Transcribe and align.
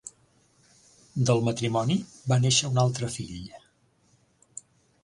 Del 1.31 1.43
matrimoni 1.49 1.99
va 2.33 2.41
néixer 2.47 2.73
un 2.73 2.83
altre 2.87 3.13
fill. 3.19 3.55